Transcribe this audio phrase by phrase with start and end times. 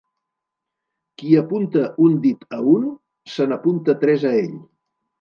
[1.21, 2.91] Qui apunta un dit a un,
[3.37, 4.61] se n'apunta tres a ell.